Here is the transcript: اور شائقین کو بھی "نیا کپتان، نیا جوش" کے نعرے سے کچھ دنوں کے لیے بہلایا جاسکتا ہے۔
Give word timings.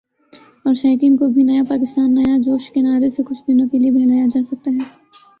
اور 0.65 0.73
شائقین 0.73 1.17
کو 1.17 1.27
بھی 1.33 1.43
"نیا 1.43 1.63
کپتان، 1.63 2.07
نیا 2.15 2.35
جوش" 2.41 2.69
کے 2.73 2.81
نعرے 2.81 3.09
سے 3.09 3.23
کچھ 3.23 3.43
دنوں 3.47 3.67
کے 3.71 3.79
لیے 3.79 3.91
بہلایا 3.91 4.25
جاسکتا 4.33 4.69
ہے۔ 4.71 4.79